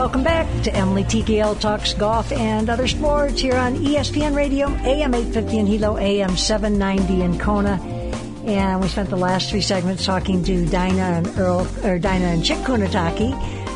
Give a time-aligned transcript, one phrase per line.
[0.00, 1.20] welcome back to Emily T.
[1.20, 6.38] Gale Talks Golf and Other Sports here on ESPN Radio, AM 850 in Hilo, AM
[6.38, 7.72] 790 in Kona.
[8.46, 12.42] And we spent the last three segments talking to Dinah and Earl, or Dinah and
[12.42, 13.30] Chick Kunitake.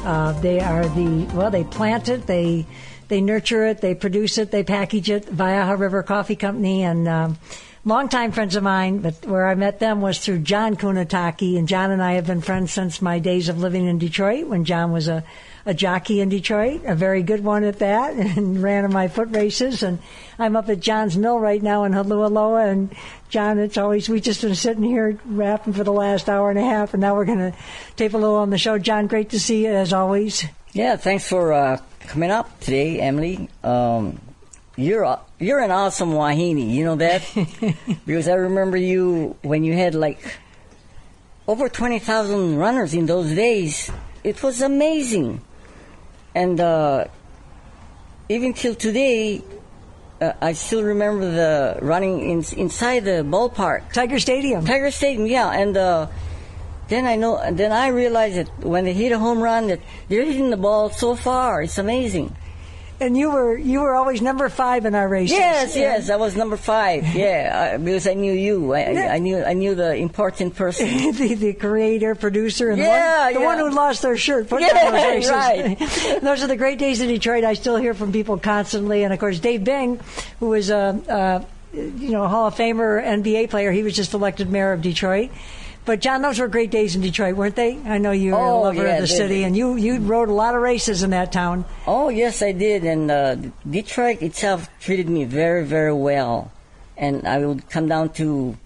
[0.07, 2.65] Uh, they are the, well, they planted, they,
[3.09, 7.39] they nurture it, they produce it, they package it, Waiaha River Coffee Company, and, um,
[7.86, 11.90] longtime friends of mine, but where I met them was through John Kunitake, and John
[11.90, 15.07] and I have been friends since my days of living in Detroit when John was
[15.07, 15.22] a,
[15.67, 19.29] a jockey in Detroit, a very good one at that, and ran in my foot
[19.31, 19.82] races.
[19.82, 19.98] And
[20.39, 22.95] I'm up at John's Mill right now in Holualoa, and
[23.29, 26.62] John, it's always, we've just been sitting here rapping for the last hour and a
[26.62, 27.54] half, and now we're going to
[27.96, 28.79] tape a little on the show.
[28.79, 30.45] John, great to see you as always.
[30.75, 33.48] Yeah, thanks for uh, coming up today, Emily.
[33.62, 34.20] Um,
[34.75, 36.59] you're you're an awesome wahine.
[36.59, 37.23] You know that
[38.06, 40.19] because I remember you when you had like
[41.47, 43.89] over twenty thousand runners in those days.
[44.25, 45.42] It was amazing,
[46.34, 47.05] and uh,
[48.29, 49.45] even till today,
[50.20, 54.67] uh, I still remember the running in, inside the ballpark, Tiger Stadium.
[54.67, 55.29] Tiger Stadium.
[55.29, 56.11] Yeah, and.
[56.89, 57.41] Then I know.
[57.51, 60.91] Then I realized that when they hit a home run, that they're hitting the ball
[60.91, 61.63] so far.
[61.63, 62.37] It's amazing.
[63.01, 65.37] And you were you were always number five in our races.
[65.37, 67.05] Yes, yes, I was number five.
[67.15, 68.73] Yeah, uh, because I knew you.
[68.73, 69.01] I, Yeah.
[69.13, 70.87] I, I knew I knew the important person.
[71.13, 73.47] the, the creator, producer, and Yeah, the, one, the yeah.
[73.47, 74.48] one who lost their shirt.
[74.48, 75.31] Put Yeah, those races.
[76.07, 76.21] right.
[76.23, 77.43] those are the great days in Detroit.
[77.43, 80.01] I still hear from people constantly, and of course, Dave Bing,
[80.39, 84.48] who was a, a you know Hall of Famer NBA player, he was just elected
[84.51, 85.31] mayor of Detroit.
[85.85, 87.77] But John, those were great days in Detroit, weren't they?
[87.85, 90.31] I know you're a Oh, lover yeah, of the they- city, and you you rode
[90.31, 91.65] a lot of races in that town.
[91.87, 93.37] oh yes, I did, and uh,
[93.69, 96.51] Detroit itself treated me very very well,
[96.97, 98.57] and I would come down to.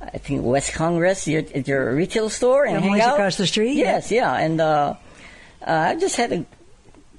[0.00, 3.14] I think West Congress, your, your retail store, and Yeah, hang out.
[3.14, 4.94] across the street, Yes, yeah, and uh,
[5.60, 6.46] uh, I just had a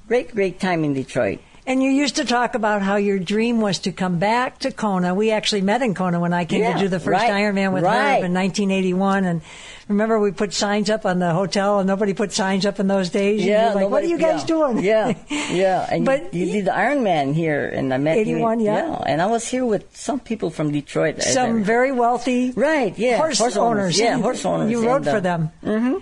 [0.07, 1.41] great, great time in Detroit.
[1.67, 5.13] And you used to talk about how your dream was to come back to Kona.
[5.13, 7.71] We actually met in Kona when I came Yeah, to do the first right, Ironman
[7.71, 8.15] with right.
[8.17, 9.25] Herb in 1981.
[9.25, 9.41] And
[9.87, 13.11] remember, we put signs up on the hotel, and nobody put signs up in those
[13.11, 13.41] days.
[13.41, 14.79] And Yeah, you're like, what are you guys yeah, doing?
[14.83, 15.13] Yeah,
[15.51, 15.87] yeah.
[15.91, 18.37] And But you, you did the Iron Man here, and I met you.
[18.37, 18.95] 81, yeah.
[19.05, 21.21] And I was here with some people from Detroit.
[21.21, 23.99] Some very wealthy right, yeah, horse, owners.
[23.99, 24.71] Yeah, horse owners.
[24.71, 25.51] You rode And, uh, for them.
[25.63, 25.97] hmm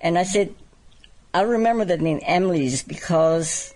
[0.00, 0.54] And I said,
[1.34, 3.73] I remember the name Emily's because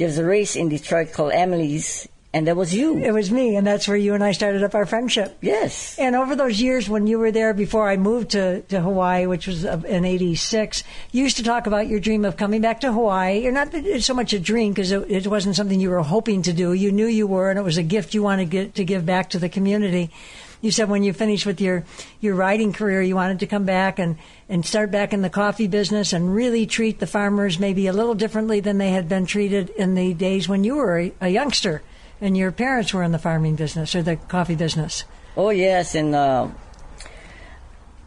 [0.00, 2.96] there's a race in Detroit called Emily's, and that was you.
[2.96, 5.36] It was me, and that's where you and I started up our friendship.
[5.42, 5.98] yes.
[5.98, 9.46] And over those years when you were there before I moved to, to Hawaii, which
[9.46, 13.42] was in 86, you used to talk about your dream of coming back to Hawaii.
[13.42, 16.52] You're not so much a dream because it, it wasn't something you were hoping to
[16.54, 16.72] do.
[16.72, 19.04] You knew you were, and it was a gift you wanted to, get, to give
[19.04, 20.10] back to the community.
[20.60, 21.84] You said when you finished with your,
[22.20, 25.68] your riding career, you wanted to come back and, and start back in the coffee
[25.68, 29.70] business and really treat the farmers maybe a little differently than they had been treated
[29.70, 31.82] in the days when you were a, a youngster
[32.20, 35.04] and your parents were in the farming business or the coffee business.
[35.36, 36.48] Oh yes, and uh,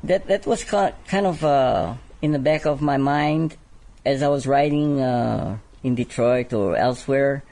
[0.03, 3.57] that that was kind of uh, in the back of my mind
[4.05, 7.43] as I was writing uh, in Detroit or elsewhere,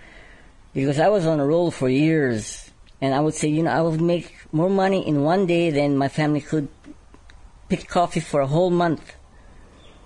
[0.73, 2.70] because I was on a roll for years,
[3.01, 5.97] and I would say, you know, I would make more money in one day than
[5.97, 6.69] my family could
[7.67, 9.15] pick coffee for a whole month.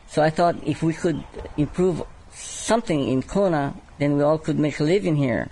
[0.07, 1.23] So I thought if we could
[1.57, 5.50] improve something in Kona, then we all could make a living here.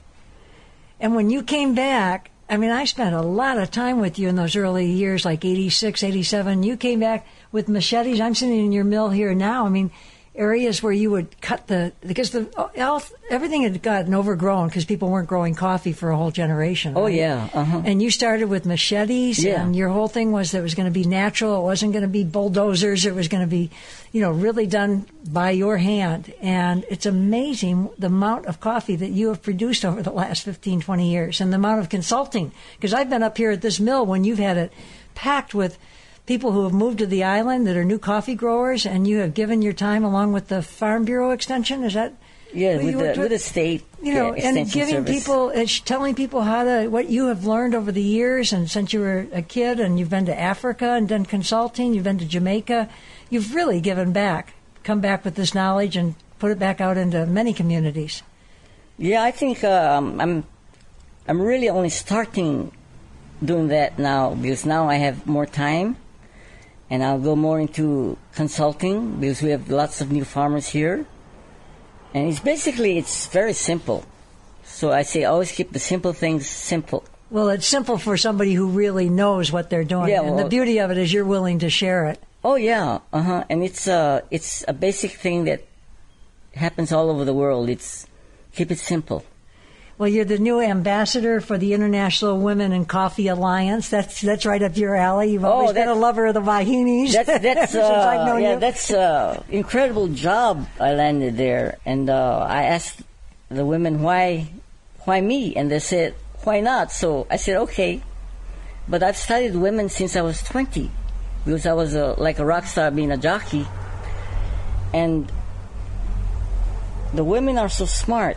[1.00, 4.30] And when you came back, I mean, I spent a lot of time with you
[4.30, 6.64] in those early years, like 86, 87.
[6.64, 8.22] You came back with machetes.
[8.22, 9.66] I'm sitting in your mill here now.
[9.66, 9.92] I mean,
[10.36, 12.50] areas where you would cut the, because the,
[13.30, 16.94] everything had gotten overgrown because people weren't growing coffee for a whole generation.
[16.96, 17.14] Oh right?
[17.14, 17.84] yeah, uh-huh.
[17.86, 19.62] And you started with machetes, Yeah.
[19.62, 21.62] and your whole thing was that it was going to be natural.
[21.62, 23.06] It wasn't going to be bulldozers.
[23.06, 23.70] It was going to be,
[24.12, 26.34] you know, really done by your hand.
[26.42, 30.82] And it's amazing the amount of coffee that you have produced over the last 15,
[30.82, 32.52] 20 years and the amount of consulting.
[32.76, 34.74] Because I've been up here at this mill when you've had it
[35.14, 35.78] packed with
[36.26, 39.34] people who have moved to the island that are new coffee growers, and you have
[39.34, 41.84] given your time along with the Farm Bureau Extension.
[41.84, 42.14] Is that?
[42.54, 45.10] Yeah, with the, with the state you know, yeah, and giving service.
[45.10, 45.52] people,
[45.86, 49.26] telling people how to, what you have learned over the years, and since you were
[49.32, 52.90] a kid, and you've been to Africa and done consulting, you've been to Jamaica,
[53.32, 54.54] you've really given back,
[54.84, 58.22] come back with this knowledge and put it back out into many communities.
[59.00, 60.46] Yeah, I think um, I'm
[61.28, 62.72] I'm really only starting
[63.44, 65.96] doing that now because now I have more time,
[66.94, 71.08] and I'll go more into consulting because we have lots of new farmers here,
[72.14, 74.06] and it's basically it's very simple.
[74.64, 77.04] So I say always keep the simple things simple.
[77.32, 80.78] Well, it's simple for somebody who really knows what they're doing, Yeah, and the beauty
[80.78, 82.22] of it is you're willing to share it.
[82.44, 83.44] Oh yeah, uh huh.
[83.50, 85.66] And it's uh it's a basic thing that
[86.54, 87.70] happens all over the world.
[87.70, 88.06] It's
[88.54, 89.26] keep it simple.
[90.04, 93.88] Well, you're the new ambassador for the International Women in Coffee Alliance.
[93.88, 95.32] That's that's right up your alley.
[95.32, 97.14] You've always Oh, been a lover of the Vahinis.
[97.14, 98.60] That's that's uh, yeah, you.
[98.60, 100.68] that's uh, incredible job.
[100.78, 103.00] I landed there, and uh, I asked
[103.48, 104.50] the women why
[105.06, 106.92] why me, and they said why not.
[106.92, 108.04] So I said okay,
[108.90, 110.92] but I've studied women since I was twenty,
[111.46, 113.66] because I was a, like a rock star being a jockey,
[114.94, 115.32] and
[117.14, 118.36] the women are so smart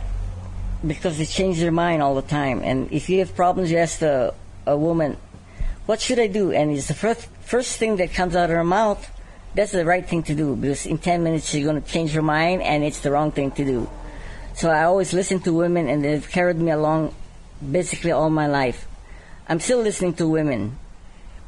[0.85, 2.61] because they change their mind all the time.
[2.63, 4.33] And if you have problems, you ask the,
[4.65, 5.17] a woman,
[5.85, 8.63] "What should I do?" And it's the first first thing that comes out of her
[8.63, 9.09] mouth.
[9.55, 12.21] That's the right thing to do because in ten minutes she's going to change her
[12.21, 13.89] mind, and it's the wrong thing to do.
[14.53, 17.13] So I always listen to women, and they've carried me along
[17.57, 18.87] basically all my life.
[19.47, 20.77] I'm still listening to women.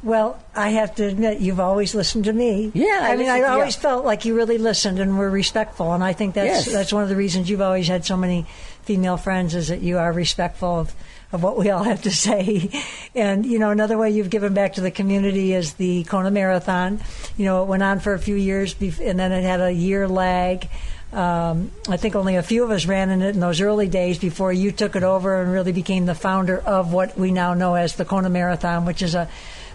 [0.02, 2.70] Well, I have to admit, you've always listened to me.
[2.74, 3.82] Yeah, I I mean, I always yeah.
[3.82, 6.72] felt like you really listened and were respectful, and I think that's Yes.
[6.72, 8.46] that's one of the reasons you've always had so many
[8.82, 10.94] female friends is that you are respectful of,
[11.32, 12.70] of what we all have to say.
[13.14, 17.00] And you know, another way you've given back to the community is the Kona Marathon.
[17.36, 20.08] You know, it went on for a few years, and then it had a year
[20.08, 20.66] lag.
[21.12, 24.18] Um, I think only a few of us ran in it in those early days
[24.18, 27.74] before you took it over and really became the founder of what we now know
[27.74, 29.28] as the Kona Marathon, which is a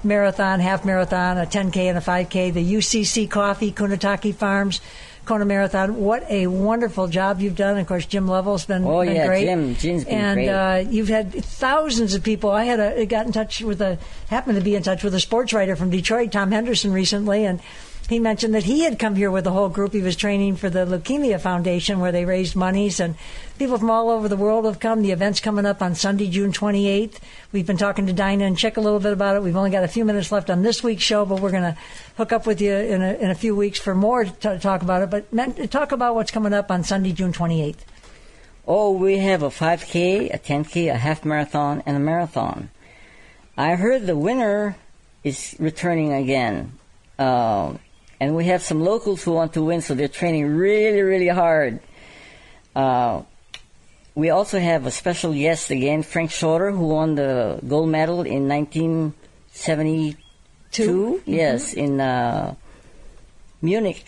[0.04, 4.80] marathon, half marathon, a 10K and a 5K, the UCC Coffee, Kunitake Farms,
[5.26, 5.98] Kona Marathon.
[5.98, 7.78] What a wonderful job you've done.
[7.80, 9.46] Of course, Jim Lovell's been, Oh, been yeah, great.
[9.46, 10.50] Jim- Jim's been and, great.
[10.50, 12.52] uh, you've had thousands of people.
[12.52, 13.98] I had a, got in touch with a,
[14.30, 17.60] happened to be in touch with a sports writer from Detroit, Tom Henderson, recently, and
[18.08, 19.94] he mentioned that he had come here with a whole group.
[19.94, 23.16] He was training for the Leukemia Foundation where they raised monies, and
[23.58, 25.02] people from all over the world have come.
[25.02, 27.18] The event's coming up on Sunday, June 28th.
[27.52, 29.42] We've been talking to Dinah and Chick a little bit about it.
[29.42, 31.78] We've only got a few minutes left on this week's show, but we're going to
[32.18, 35.02] hook up with you in a, in a few weeks for more to talk about
[35.02, 35.10] it.
[35.10, 37.80] But Matt, talk about what's coming up on Sunday, June 28th.
[38.68, 42.70] Oh, we have a 5K, a 10K, a half marathon, and a marathon.
[43.58, 44.76] I heard the winner
[45.24, 46.74] is returning again.
[47.18, 47.80] Um,
[48.20, 51.80] and we have some locals who want to win, so they're training really, really hard.
[52.76, 53.24] Uh,
[54.16, 58.48] we also have a special guest again, Frank Shorter, who won the gold medal in
[58.48, 60.18] 1972.
[60.72, 61.22] Two?
[61.26, 62.56] Yes, in uh,
[63.62, 64.06] Munich.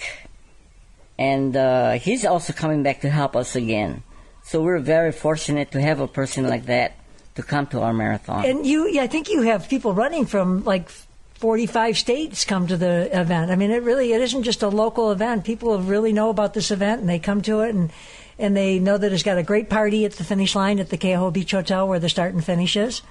[1.17, 4.03] And uh, he's also coming back to help us again.
[4.43, 6.93] So we're very fortunate to have a person like that
[7.35, 8.45] to come to our marathon.
[8.45, 10.89] And you, yeah, I think you have people running from like
[11.37, 13.51] 45 states come to the event.
[13.51, 15.45] I mean, it really, it isn't just a local event.
[15.45, 17.91] People really know about this event and they come to it and,
[18.39, 20.97] and they know that it's got a great party at the finish line at the
[20.97, 23.01] Keauhou Beach Hotel where the start and finish is.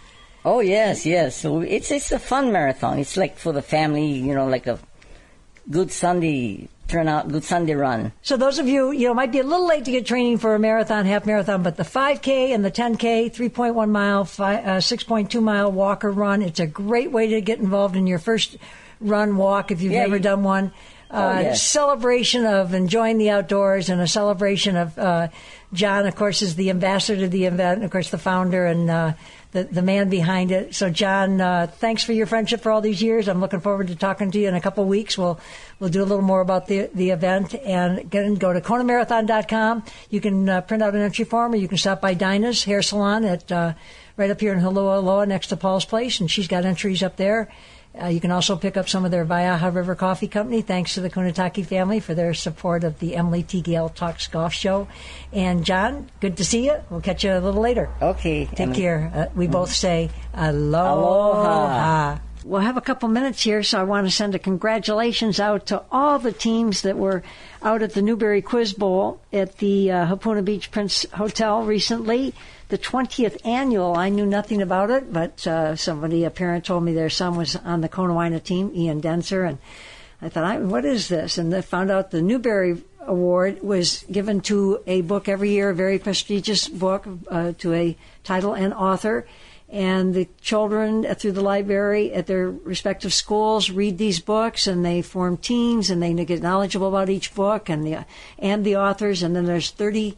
[0.44, 1.37] Oh yes, yes.
[1.37, 3.00] So it's it's a fun marathon.
[3.00, 4.79] It's like for the family, you know, like a
[5.69, 8.12] good Sunday turnout, good Sunday run.
[8.23, 10.55] So those of you, you know, might be a little late to get training for
[10.55, 15.43] a marathon, half marathon, but the 5K and the 10K, 3.1 mile, fi uh, 6.2
[15.43, 18.56] mile walk or run, it's a great way to get involved in your first
[19.00, 20.73] run walk if you've Yeah, never you- done one.
[21.11, 21.62] Uh, Oh, yes.
[21.62, 25.29] Celebration of enjoying the outdoors and a celebration of uh,
[25.73, 29.12] John, of course, is the ambassador to the event, of course, the founder and uh,
[29.53, 30.75] the the man behind it.
[30.75, 33.29] So, John, uh, thanks for your friendship for all these years.
[33.29, 35.17] I'm looking forward to talking to you in a couple of weeks.
[35.17, 35.38] We'll
[35.79, 39.85] we'll do a little more about the the event and again, go to KonaMarathon.com.
[40.10, 42.82] You can uh, print out an entry form, or you can stop by Dinah's hair
[42.82, 43.75] salon at uh,
[44.17, 47.48] right up here in Holualoa next to Paul's place, and she's got entries up there.
[48.00, 50.60] Uh, you can also pick up some of their Waiaha River Coffee Company.
[50.60, 53.60] Thanks to the Kunitake family for their support of the Emily T.
[53.60, 54.88] Gale Talks Golf Show.
[55.32, 56.76] And John, good to see you.
[56.91, 57.88] We'll catch you a little later.
[58.03, 58.44] Okay.
[58.46, 59.10] Take and- care.
[59.15, 60.94] Uh, we both say aloha.
[60.94, 62.19] Aloha.
[62.46, 65.82] We'll have a couple minutes here, so I want to send a congratulations out to
[65.91, 67.24] all the teams that were
[67.60, 72.34] out at the Newbery Quiz Bowl at the uh, Hapuna Beach Prince Hotel recently.
[72.69, 76.94] The 20th annual, I knew nothing about it, but uh, somebody, a parent told me
[76.94, 79.58] their son was on the Konawaena team, Ian Denser, and
[80.22, 81.38] I thought, I, what is this?
[81.38, 85.74] And I found out the Newbery Award was given to a book every year, a
[85.74, 89.26] very prestigious book, uh, to a title and author.
[89.69, 95.03] And the children through the library at their respective schools read these books, and they
[95.03, 98.06] form teams, and they get knowledgeable about each book and the
[98.39, 99.25] and the authors.
[99.25, 100.17] And then there's 30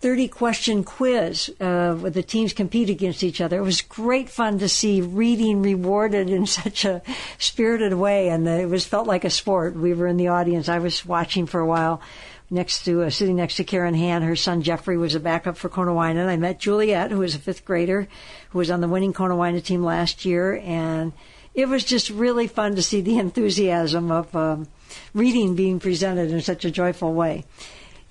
[0.00, 3.58] 30 question quiz uh, where the teams compete against each other.
[3.58, 7.02] It was great fun to see reading rewarded in such a
[7.38, 9.76] spirited way, and it was felt like a sport.
[9.76, 10.68] We were in the audience.
[10.68, 12.00] I was watching for a while
[12.50, 14.22] next to uh, sitting next to Karen Han.
[14.22, 16.20] Her son Jeffrey was a backup for Konawaena.
[16.20, 18.08] And I met Juliet, who was a fifth grader,
[18.50, 21.12] who was on the winning Konawaena team last year, and
[21.54, 24.68] it was just really fun to see the enthusiasm of um,
[25.14, 27.44] reading being presented in such a joyful way.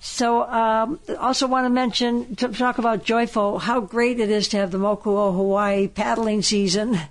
[0.02, 3.58] So, um, also want to mention to talk about Joyful.
[3.58, 6.98] How great it is to have the Moku O Hawaii paddling season.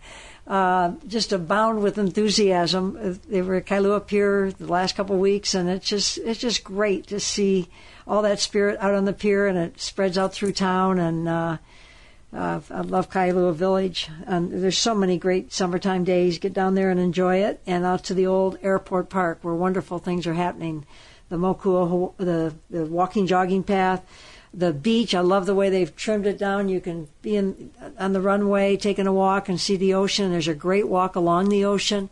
[0.50, 3.20] Uh, just abound with enthusiasm.
[3.30, 6.64] They were at Kailua Pier the last couple of weeks, and it's just it's just
[6.64, 7.70] great to see
[8.08, 10.98] all that spirit out on the pier, and it spreads out through town.
[10.98, 11.58] And uh,
[12.34, 14.10] uh, I love Kailua Village.
[14.26, 16.40] And there's so many great summertime days.
[16.40, 20.00] Get down there and enjoy it, and out to the old airport park where wonderful
[20.00, 20.84] things are happening.
[21.30, 24.04] The Mokuo, the the walking jogging path
[24.54, 25.14] the beach.
[25.14, 26.70] I love the way they've trimmed it down.
[26.70, 30.32] You can be in, on the runway taking a walk and see the ocean.
[30.32, 32.10] There's a great walk along the ocean.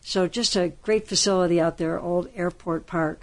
[0.00, 3.22] So just a great facility out there, Old Airport Park.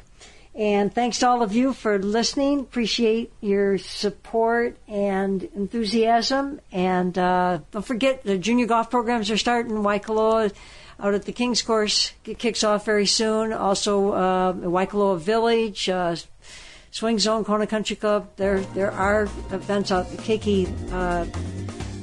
[0.54, 2.60] And thanks to all of you for listening.
[2.60, 6.60] Appreciate your support and enthusiasm.
[6.72, 9.72] And uh, don't forget the junior golf programs are starting.
[9.72, 10.52] Waikoloa
[11.00, 13.54] out at the King's Course kicks off very soon.
[13.54, 16.16] Also, uh, Waikoloa Village, uh,
[16.92, 18.30] Swing Zone, Kona Country Club.
[18.36, 20.10] There, there are events out.
[20.10, 21.26] The Keiki uh,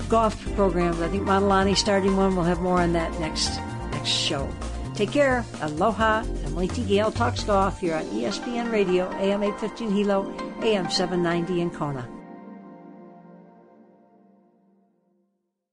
[0.08, 1.00] golf programs.
[1.00, 2.34] I think Montalani starting one.
[2.34, 3.58] We'll have more on that next
[3.92, 4.48] next show.
[4.94, 5.44] Take care.
[5.60, 6.24] Aloha.
[6.44, 6.84] Emily T.
[6.84, 12.17] Gale talks golf here on ESPN Radio, AM 815 Hilo, AM 790 in Kona.